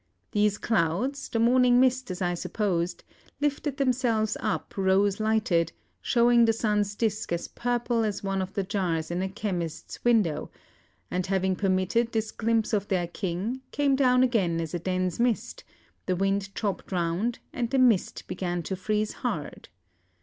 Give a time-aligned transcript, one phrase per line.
[0.31, 3.03] These clouds, the morning mist as I supposed,
[3.39, 8.63] lifted themselves up rose lighted, showing the sun's disc as purple as one of the
[8.63, 10.49] jars in a chemist's window,
[11.11, 15.63] and having permitted this glimpse of their king, came down again as a dense mist;
[16.07, 19.69] the wind chopped round, and the mist began to freeze hard.